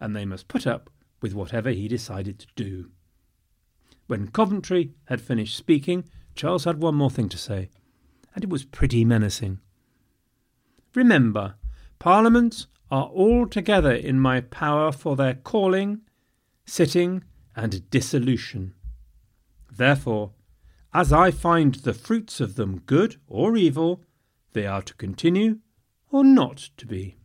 [0.00, 0.90] and they must put up
[1.20, 2.90] with whatever he decided to do.
[4.06, 7.70] When Coventry had finished speaking, Charles had one more thing to say,
[8.34, 9.60] and it was pretty menacing.
[10.94, 11.54] Remember,
[11.98, 16.02] Parliaments are altogether in my power for their calling,
[16.66, 17.24] sitting,
[17.54, 18.74] and dissolution.
[19.74, 20.32] Therefore,
[20.92, 24.02] as I find the fruits of them good or evil,
[24.52, 25.60] they are to continue
[26.10, 27.16] or not to be.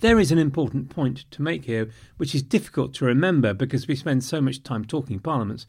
[0.00, 3.96] There is an important point to make here, which is difficult to remember because we
[3.96, 5.66] spend so much time talking parliaments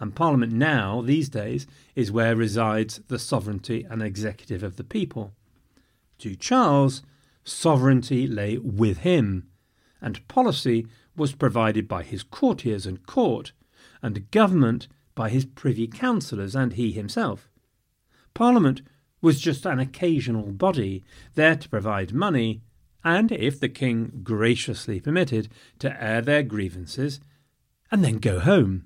[0.00, 5.34] and Parliament now, these days, is where resides the sovereignty and executive of the people.
[6.20, 7.02] To Charles,
[7.44, 9.48] sovereignty lay with him,
[10.00, 13.52] and policy was provided by his courtiers and court,
[14.02, 17.50] and government by his privy councillors and he himself.
[18.34, 18.82] Parliament
[19.20, 22.62] was just an occasional body, there to provide money,
[23.04, 27.20] and, if the king graciously permitted, to air their grievances,
[27.90, 28.84] and then go home.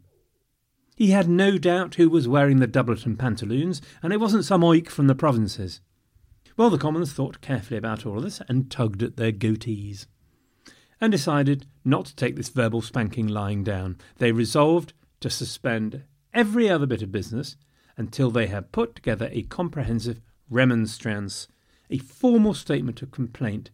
[0.97, 4.63] He had no doubt who was wearing the doublet and pantaloons, and it wasn't some
[4.63, 5.81] oik from the provinces.
[6.57, 10.07] Well, the Commons thought carefully about all this and tugged at their goatees,
[11.05, 13.99] and decided not to take this verbal spanking lying down.
[14.17, 17.57] They resolved to suspend every other bit of business
[17.99, 21.47] until they had put together a comprehensive remonstrance,
[21.91, 23.71] a formal statement of complaint,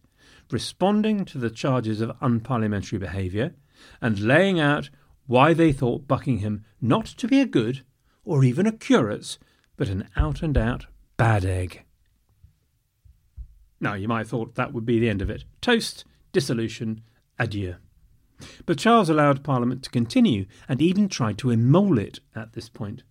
[0.51, 3.53] responding to the charges of unparliamentary behaviour,
[4.01, 4.89] and laying out
[5.25, 7.81] why they thought Buckingham not to be a good,
[8.25, 9.39] or even a curate's,
[9.77, 11.85] but an out and out bad egg.
[13.79, 15.45] Now, you might have thought that would be the end of it.
[15.61, 17.01] Toast, dissolution,
[17.41, 17.75] adieu.
[18.65, 23.03] But Charles allowed Parliament to continue and even tried to immole it at this point.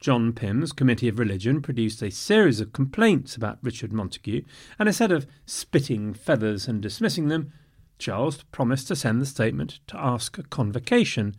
[0.00, 4.42] John Pym's Committee of Religion produced a series of complaints about Richard Montague,
[4.78, 7.52] and instead of spitting feathers and dismissing them,
[7.98, 11.34] Charles promised to send the statement to ask a convocation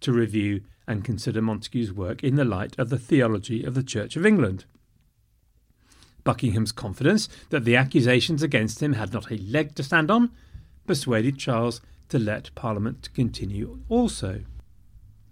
[0.00, 4.16] to review and consider Montague's work in the light of the theology of the Church
[4.16, 4.64] of England.
[6.24, 10.30] Buckingham's confidence that the accusations against him had not a leg to stand on
[10.88, 14.42] persuaded Charles to let Parliament continue also.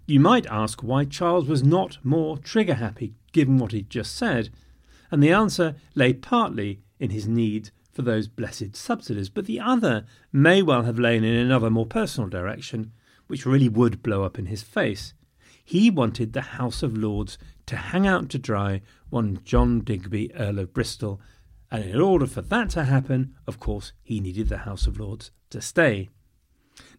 [0.05, 4.49] You might ask why Charles was not more trigger happy given what he'd just said,
[5.11, 10.05] and the answer lay partly in his need for those blessed subsidies, but the other
[10.31, 12.91] may well have lain in another more personal direction,
[13.25, 15.13] which really would blow up in his face.
[15.63, 20.59] He wanted the House of Lords to hang out to dry one John Digby, Earl
[20.59, 21.19] of Bristol,
[21.71, 25.31] and in order for that to happen, of course, he needed the House of Lords
[25.49, 26.09] to stay.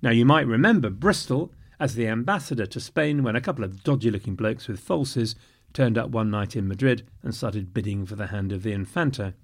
[0.02, 4.10] Now, you might remember Bristol as the ambassador to Spain when a couple of dodgy
[4.10, 5.34] looking blokes with falses
[5.72, 9.34] turned up one night in Madrid and started bidding for the hand of the Infanta.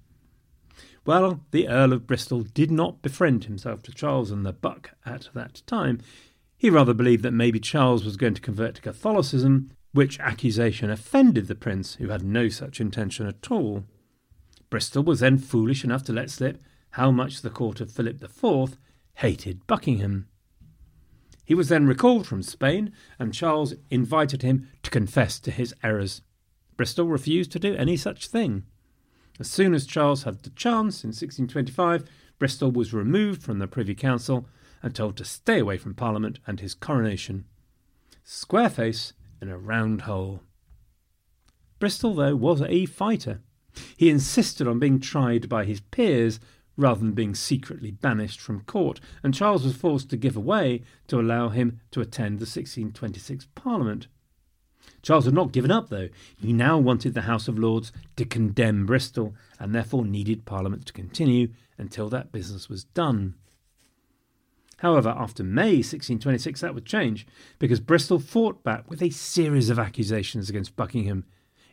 [1.05, 5.29] Well, the Earl of Bristol did not befriend himself to Charles and the Buck at
[5.33, 6.01] that time.
[6.57, 11.47] He rather believed that maybe Charles was going to convert to Catholicism, which accusation offended
[11.47, 13.85] the prince, who had no such intention at all.
[14.75, 18.77] Bristol was then foolish enough to let slip how much the court of Philip IV
[19.13, 20.27] hated Buckingham.
[21.45, 26.23] He was then recalled from Spain, and Charles invited him to confess to his errors.
[26.75, 28.65] Bristol refused to do any such thing.
[29.39, 32.03] As soon as Charles had the chance in 1625,
[32.37, 34.45] Bristol was removed from the Privy Council
[34.83, 37.45] and told to stay away from Parliament and his coronation.
[38.25, 40.41] Square face in a round hole.
[41.79, 43.39] Bristol, though, was a fighter.
[43.97, 46.39] He insisted on being tried by his peers
[46.77, 51.19] rather than being secretly banished from court, and Charles was forced to give way to
[51.19, 54.07] allow him to attend the 1626 Parliament.
[55.01, 56.09] Charles had not given up, though.
[56.37, 60.93] He now wanted the House of Lords to condemn Bristol, and therefore needed Parliament to
[60.93, 63.35] continue until that business was done.
[64.79, 67.25] However, after May 1626, that would change,
[67.59, 71.25] because Bristol fought back with a series of accusations against Buckingham,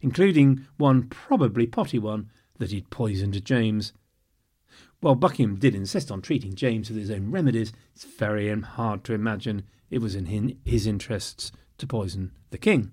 [0.02, 3.92] including one probably potty one that he'd poisoned James.
[5.00, 9.02] While Buckingham did insist on treating James with his own remedies, it's very um, hard
[9.04, 12.92] to imagine it was in his interests to poison the king.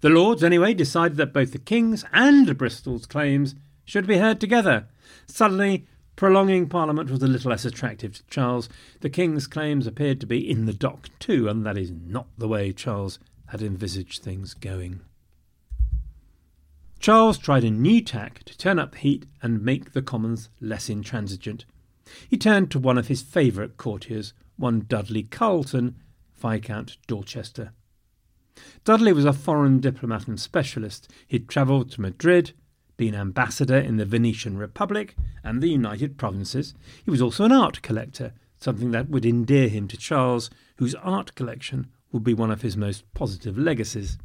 [0.00, 4.86] The Lords, anyway, decided that both the King's and Bristol's claims should be heard together.
[5.26, 8.68] Suddenly, prolonging Parliament was a little less attractive to Charles.
[9.00, 12.48] The King's claims appeared to be in the dock too, and that is not the
[12.48, 15.00] way Charles had envisaged things going.
[16.98, 20.88] Charles tried a new tack to turn up the heat and make the Commons less
[20.88, 21.64] intransigent.
[22.28, 25.96] He turned to one of his favourite courtiers, one Dudley Carleton,
[26.36, 27.72] Viscount Dorchester.
[28.84, 31.10] Dudley was a foreign diplomat and specialist.
[31.26, 32.52] He'd travelled to Madrid,
[32.96, 36.74] been ambassador in the Venetian Republic and the United Provinces.
[37.04, 41.34] He was also an art collector, something that would endear him to Charles, whose art
[41.34, 44.16] collection would be one of his most positive legacies.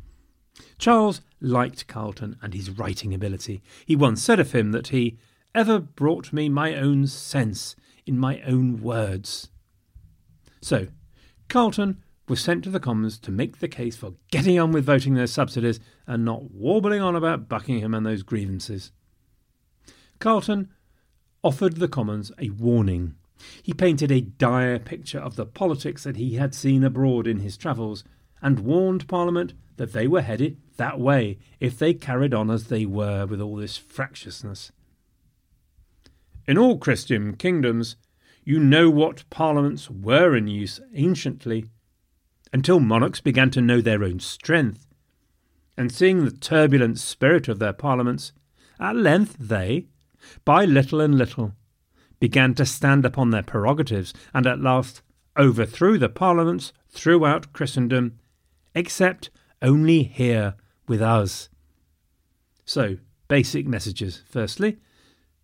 [0.77, 3.61] Charles liked Carleton and his writing ability.
[3.85, 5.17] He once said of him that he
[5.53, 7.75] ever brought me my own sense
[8.05, 9.49] in my own words.
[10.61, 10.87] So,
[11.49, 15.15] Carleton was sent to the Commons to make the case for getting on with voting
[15.15, 18.91] their subsidies and not warbling on about Buckingham and those grievances.
[20.19, 20.69] Carleton
[21.43, 23.15] offered the Commons a warning.
[23.63, 27.57] He painted a dire picture of the politics that he had seen abroad in his
[27.57, 28.03] travels
[28.41, 32.85] and warned Parliament that they were headed that way if they carried on as they
[32.85, 34.71] were with all this fractiousness.
[36.45, 37.95] In all Christian kingdoms,
[38.43, 41.65] you know what parliaments were in use anciently,
[42.53, 44.85] until monarchs began to know their own strength,
[45.75, 48.33] and seeing the turbulent spirit of their parliaments,
[48.79, 49.87] at length they,
[50.45, 51.55] by little and little,
[52.19, 55.01] began to stand upon their prerogatives, and at last
[55.39, 58.19] overthrew the parliaments throughout Christendom,
[58.75, 59.31] except
[59.61, 60.55] only here
[60.87, 61.49] with us.
[62.65, 62.97] So,
[63.27, 64.23] basic messages.
[64.29, 64.77] Firstly,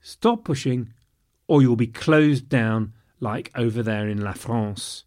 [0.01, 0.93] stop pushing,
[1.47, 5.03] or you'll be closed down like over there in La France.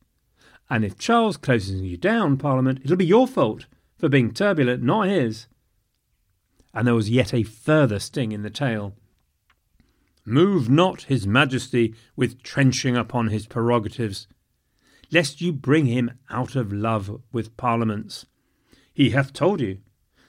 [0.69, 3.67] And if Charles closes you down, Parliament, it'll be your fault
[3.99, 5.47] for being turbulent, not his.
[6.73, 8.95] And there was yet a further sting in the tail.
[10.25, 14.29] Move not his majesty with trenching upon his prerogatives,
[15.11, 18.27] lest you bring him out of love with parliaments.
[18.93, 19.79] He hath told you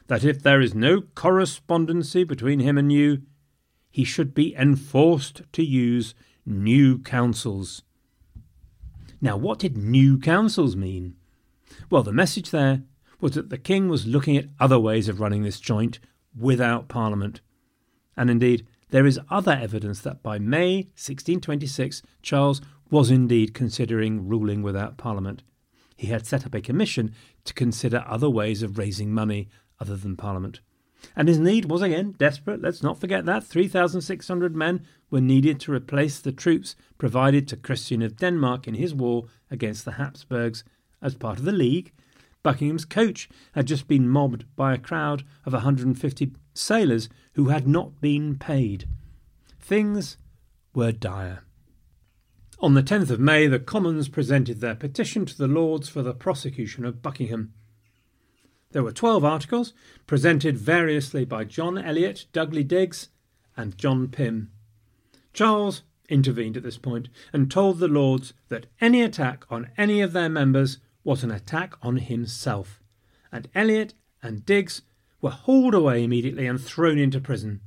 [0.07, 3.23] that if there is no correspondency between him and you,
[3.89, 6.13] he should be enforced to use
[6.45, 7.83] new counsels.
[9.21, 11.15] Now, what did new counsels mean?
[11.89, 12.83] Well, the message there
[13.19, 15.99] was that the king was looking at other ways of running this joint
[16.37, 17.41] without Parliament.
[18.17, 24.61] And indeed, there is other evidence that by May 1626, Charles was indeed considering ruling
[24.61, 25.43] without Parliament.
[26.01, 27.13] He had set up a commission
[27.45, 29.49] to consider other ways of raising money
[29.79, 30.59] other than Parliament.
[31.15, 32.59] And his need was again desperate.
[32.59, 33.43] Let's not forget that.
[33.43, 38.95] 3,600 men were needed to replace the troops provided to Christian of Denmark in his
[38.95, 40.63] war against the Habsburgs
[41.03, 41.93] as part of the League.
[42.41, 48.01] Buckingham's coach had just been mobbed by a crowd of 150 sailors who had not
[48.01, 48.87] been paid.
[49.59, 50.17] Things
[50.73, 51.43] were dire.
[52.61, 56.13] On the 10th of May, the Commons presented their petition to the Lords for the
[56.13, 57.53] prosecution of Buckingham.
[58.71, 59.73] There were 12 articles,
[60.05, 63.07] presented variously by John Eliot, Dudley Digges,
[63.57, 64.51] and John Pym.
[65.33, 70.13] Charles intervened at this point and told the Lords that any attack on any of
[70.13, 72.79] their members was an attack on himself,
[73.31, 74.83] and Eliot and Digges
[75.19, 77.61] were hauled away immediately and thrown into prison.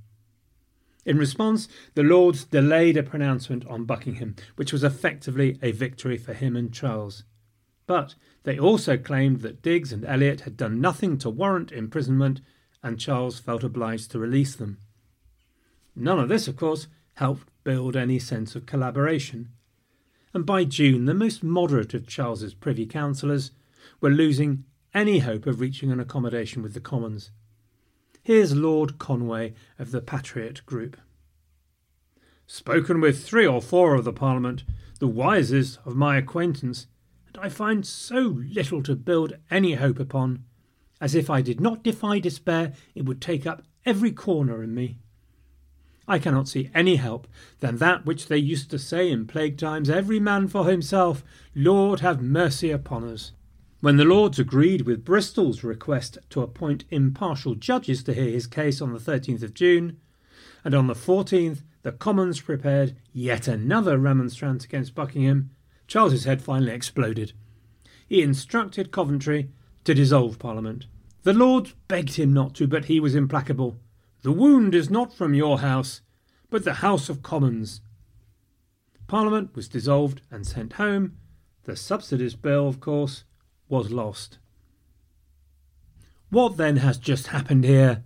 [1.05, 6.33] In response, the Lords delayed a pronouncement on Buckingham, which was effectively a victory for
[6.33, 7.25] him and Charles.
[7.87, 12.41] But they also claimed that Digges and Eliot had done nothing to warrant imprisonment,
[12.83, 14.79] and Charles felt obliged to release them.
[15.95, 19.51] None of this, of course, helped build any sense of collaboration.
[20.33, 23.53] And by June, the most moderate of Charles's privy councillors
[24.01, 27.31] were losing any hope of reaching an accommodation with the Commons.
[28.27, 30.97] Here's Lord Conway of the Patriot Group.
[32.47, 34.65] Spoken with three or four of the Parliament,
[34.99, 36.87] the wisest of my acquaintance,
[37.27, 38.21] and I find so
[38.51, 40.43] little to build any hope upon.
[41.03, 44.97] As if I did not defy despair, it would take up every corner in me.
[46.09, 47.29] I cannot see any help
[47.61, 51.23] than that which they used to say in plague times every man for himself,
[51.55, 53.33] Lord have mercy upon us.
[53.85, 58.81] When the Lords agreed with Bristol's request to appoint impartial judges to hear his case
[58.81, 60.01] on the 13th of June,
[60.65, 65.51] and on the 14th the Commons prepared yet another remonstrance against Buckingham,
[65.87, 67.35] Charles's head finally exploded.
[68.09, 69.51] He instructed Coventry
[69.85, 70.87] to dissolve Parliament.
[71.23, 73.77] The Lords begged him not to, but he was implacable.
[74.23, 76.01] The wound is not from your House,
[76.49, 77.83] but the House of Commons.
[79.09, 81.19] Parliament was dissolved and sent home.
[81.65, 83.25] The Subsidies Bill, of course,
[83.75, 84.39] was lost.
[86.31, 88.05] What then has just happened here?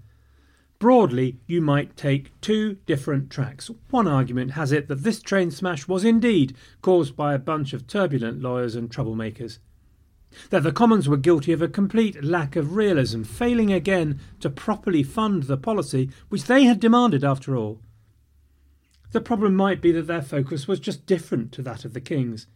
[0.78, 3.70] Broadly, you might take two different tracks.
[3.90, 7.86] One argument has it that this train smash was indeed caused by a bunch of
[7.86, 9.58] turbulent lawyers and troublemakers.
[10.48, 15.02] That the Commons were guilty of a complete lack of realism, failing again to properly
[15.02, 17.82] fund the policy which they had demanded after all.
[19.12, 22.46] The problem might be that their focus was just different to that of the King's.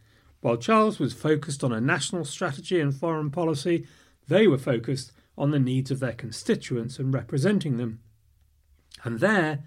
[0.43, 3.87] While Charles was focused on a national strategy and foreign policy,
[4.27, 8.01] they were focused on the needs of their constituents and representing them.
[9.05, 9.63] And there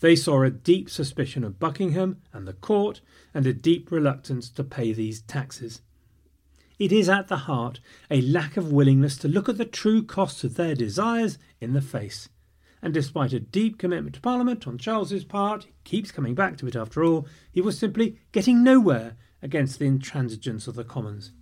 [0.00, 3.00] they saw a deep suspicion of Buckingham and the court,
[3.32, 5.80] and a deep reluctance to pay these taxes.
[6.78, 10.44] It is at the heart a lack of willingness to look at the true costs
[10.44, 12.28] of their desires in the face.
[12.82, 16.66] And despite a deep commitment to Parliament on Charles's part, he keeps coming back to
[16.66, 21.32] it after all, he was simply getting nowhere against the intransigence of the Commons.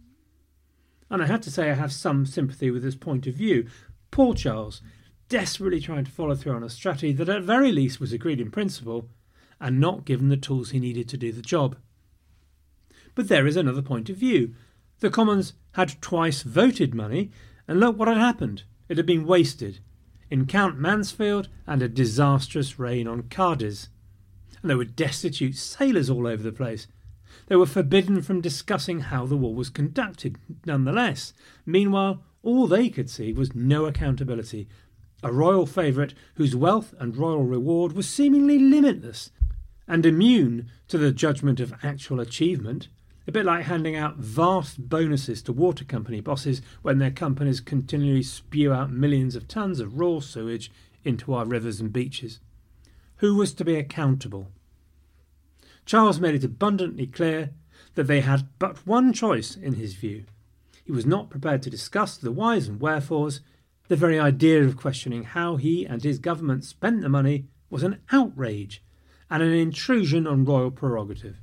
[1.10, 3.68] And I have to say I have some sympathy with this point of view.
[4.10, 4.82] Poor Charles,
[5.28, 8.50] desperately trying to follow through on a strategy that at very least was agreed in
[8.50, 9.08] principle
[9.60, 11.76] and not given the tools he needed to do the job.
[13.14, 14.54] But there is another point of view.
[15.00, 17.30] The Commons had twice voted money,
[17.68, 18.64] And look what had happened.
[18.88, 19.80] It had been wasted
[20.30, 23.88] in Count Mansfield and a disastrous reign on Cadiz.
[24.60, 26.86] And there were destitute sailors all over the place.
[27.46, 31.32] They were forbidden from discussing how the war was conducted, nonetheless.
[31.64, 34.68] Meanwhile, all they could see was no accountability.
[35.22, 39.30] A royal favourite whose wealth and royal reward was seemingly limitless
[39.88, 42.88] and immune to the judgment of actual achievement.
[43.28, 48.22] A bit like handing out vast bonuses to water company bosses when their companies continually
[48.22, 50.70] spew out millions of tons of raw sewage
[51.04, 52.40] into our rivers and beaches.
[53.16, 54.52] Who was to be accountable?
[55.86, 57.50] Charles made it abundantly clear
[57.94, 60.24] that they had but one choice in his view.
[60.84, 63.40] He was not prepared to discuss the whys and wherefores.
[63.88, 68.00] The very idea of questioning how he and his government spent the money was an
[68.10, 68.82] outrage
[69.30, 71.36] and an intrusion on royal prerogative.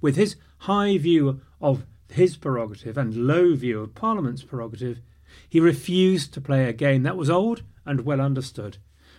[0.00, 5.00] With his high view of his prerogative and low view of Parliament's prerogative,
[5.48, 8.78] he refused to play a game that was old and well understood,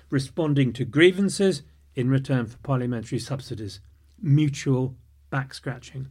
[0.09, 1.63] responding to grievances
[1.95, 3.79] in return for parliamentary subsidies,
[4.23, 4.95] mutual
[5.29, 6.07] back scratching.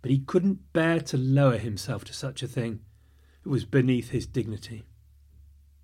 [0.00, 2.80] But he couldn't bear to lower himself to such a thing.
[3.44, 4.84] It was beneath his dignity.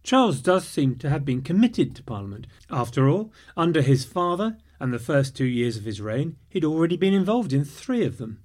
[0.02, 2.46] Charles does seem to have been committed to Parliament.
[2.70, 6.96] After all, under his father and the first two years of his reign, he'd already
[6.96, 8.42] been involved in three of them.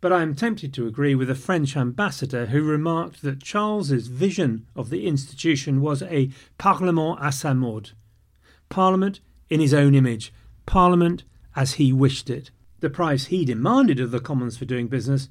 [0.00, 4.66] But I am tempted to agree with a French ambassador who remarked that Charles's vision
[4.74, 7.90] of the institution was a Parlement à sa mode.
[8.68, 9.20] Parliament
[9.50, 10.32] in his own image,
[10.64, 11.24] Parliament
[11.54, 12.50] as he wished it.
[12.80, 15.28] The price he demanded of the Commons for doing business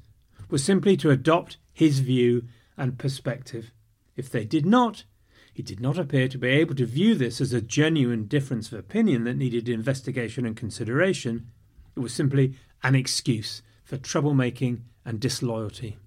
[0.48, 2.44] was simply to adopt his view
[2.76, 3.72] and perspective.
[4.16, 5.04] If they did not,
[5.52, 8.78] he did not appear to be able to view this as a genuine difference of
[8.78, 11.48] opinion that needed investigation and consideration.
[11.96, 15.98] It was simply an excuse for troublemaking and disloyalty.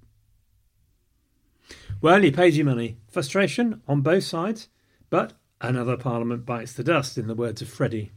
[2.02, 2.98] Well, he pays you money.
[3.08, 4.70] Frustration on both sides,
[5.10, 8.12] but another Parliament bites the dust, in the words of Freddie.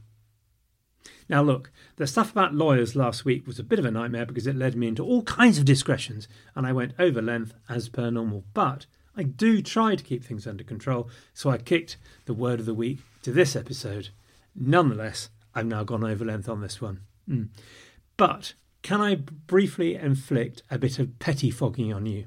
[1.28, 4.46] Now, look, the stuff about lawyers last week was a bit of a nightmare because
[4.46, 8.10] it led me into all kinds of discretions, and I went over length as per
[8.10, 8.44] normal.
[8.54, 12.66] But I do try to keep things under control, so I kicked the word of
[12.66, 14.08] the week to this episode.
[14.54, 17.00] Nonetheless, I've now gone over length on this one.
[17.28, 17.48] Mm.
[18.16, 22.26] But can I briefly inflict a bit of pettifogging on you?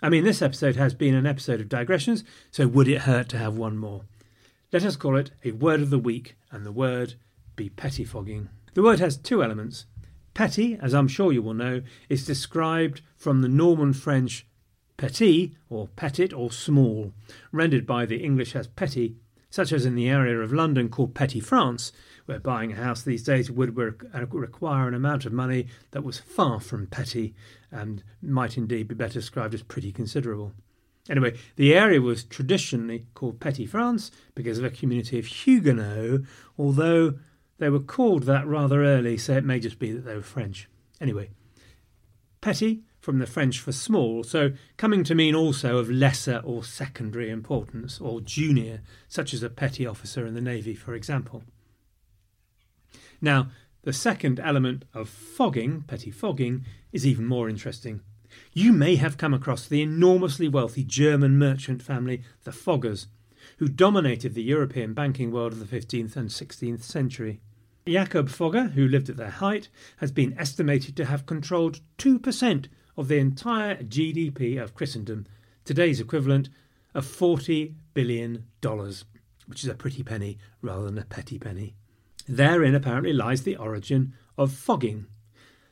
[0.00, 3.38] I mean, this episode has been an episode of digressions, so would it hurt to
[3.38, 4.04] have one more?
[4.72, 7.14] Let us call it a word of the week, and the word
[7.56, 8.48] be pettifogging.
[8.74, 9.86] The word has two elements.
[10.34, 14.46] Petty, as I'm sure you will know, is described from the Norman French
[14.96, 17.12] petit or petit or small,
[17.50, 19.16] rendered by the English as petty,
[19.50, 21.92] such as in the area of London called Petty France,
[22.24, 26.18] where buying a house these days would uh, require an amount of money that was
[26.18, 27.34] far from petty
[27.70, 30.52] and might indeed be better described as pretty considerable.
[31.10, 36.24] Anyway, the area was traditionally called Petty France because of a community of Huguenots,
[36.56, 37.14] although
[37.62, 40.68] they were called that rather early, so it may just be that they were French.
[41.00, 41.30] Anyway,
[42.40, 47.30] Petty from the French for small, so coming to mean also of lesser or secondary
[47.30, 51.44] importance, or junior, such as a petty officer in the Navy, for example.
[53.20, 53.52] Now,
[53.82, 58.00] the second element of fogging, petty fogging, is even more interesting.
[58.52, 63.06] You may have come across the enormously wealthy German merchant family, the Fuggers,
[63.58, 67.40] who dominated the European banking world of the 15th and 16th century.
[67.86, 72.66] Jakob Fugger, who lived at their height, has been estimated to have controlled 2%
[72.96, 75.26] of the entire GDP of Christendom,
[75.64, 76.48] today's equivalent
[76.94, 78.46] of $40 billion,
[79.46, 81.74] which is a pretty penny rather than a petty penny.
[82.28, 85.06] Therein apparently lies the origin of fogging.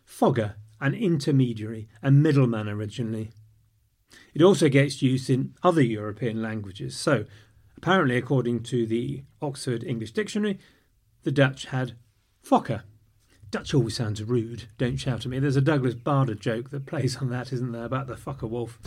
[0.04, 3.30] Fogger, an intermediary, a middleman originally.
[4.34, 6.96] It also gets used in other European languages.
[6.96, 7.26] So,
[7.76, 10.58] apparently, according to the Oxford English Dictionary,
[11.22, 11.94] the Dutch had
[12.44, 12.82] fokker,
[13.50, 14.68] Dutch always sounds rude.
[14.78, 15.40] Don't shout at me.
[15.40, 18.78] There's a Douglas Bader joke that plays on that, isn't there, about the Focke-Wulf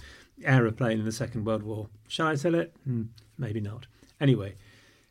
[0.43, 1.89] aeroplane in the Second World War.
[2.07, 2.73] Shall I tell it?
[2.85, 3.03] Hmm,
[3.37, 3.87] maybe not.
[4.21, 4.55] Anyway,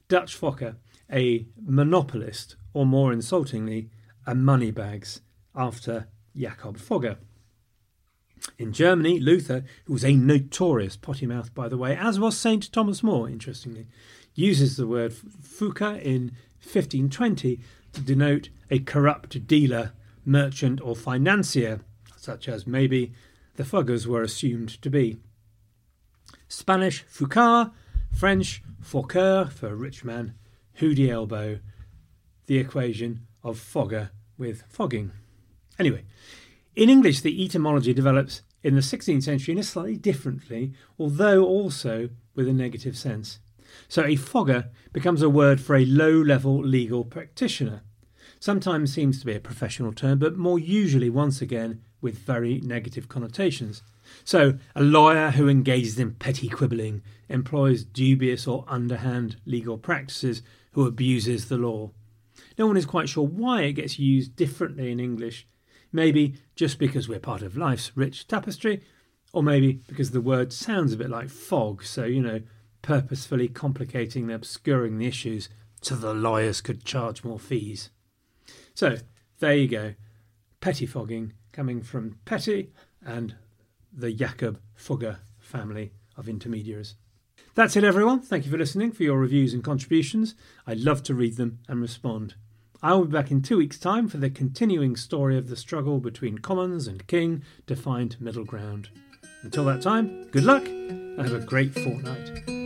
[0.09, 0.77] Dutch Fokker,
[1.11, 3.91] a monopolist, or more insultingly,
[4.27, 5.21] a moneybags,
[5.55, 7.19] after Jakob Fugger.
[8.59, 12.73] In Germany, Luther, who was a notorious potty mouth, by the way, as was St.
[12.73, 13.87] Thomas More, interestingly,
[14.35, 16.33] uses the word Fuka in
[16.63, 17.61] 1520
[17.93, 19.93] to denote a corrupt dealer,
[20.25, 21.81] merchant, or financier,
[22.17, 23.13] such as maybe
[23.57, 25.19] the Fuggers were assumed to be.
[26.49, 27.73] Spanish fucar,
[28.13, 30.35] French forqueur for rich man,
[30.81, 31.59] hoody elbow,
[32.47, 35.13] the equation of fogger with fogging.
[35.79, 36.05] Anyway,
[36.77, 42.11] in English, the etymology develops in the 16th century in a slightly differently, although also
[42.35, 43.41] with a negative sense.
[43.89, 47.83] So a fogger becomes a word for a low level legal practitioner.
[48.41, 53.09] Sometimes seems to be a professional term, but more usually, once again, with very negative
[53.09, 53.83] connotations.
[54.25, 60.43] So, a lawyer who engages in petty quibbling, employs dubious or underhand legal practices,
[60.73, 61.93] who abuses the law.
[62.59, 65.47] No one is quite sure why it gets used differently in English.
[65.93, 68.83] Maybe just because we're part of life's rich tapestry,
[69.33, 72.41] or maybe because the word sounds a bit like fog, so, you know,
[72.83, 75.49] purposefully complicating and obscuring the issues
[75.81, 77.91] so the lawyers could charge more fees.
[78.75, 78.97] So,
[79.39, 79.95] there you go.
[80.61, 82.73] Pettifogging coming from Petty
[83.05, 83.35] and
[83.93, 86.95] the Jakob Fugger family of intermediaries.
[87.55, 88.21] That's it, everyone.
[88.21, 90.35] Thank you for listening, for your reviews and contributions.
[90.67, 92.35] I love to read them and respond.
[92.83, 96.01] I will be back in two weeks' time for the continuing story of the struggle
[96.01, 98.89] between Commons and King to find middle ground.
[99.43, 102.62] Until that time, good luck and have a great fortnight.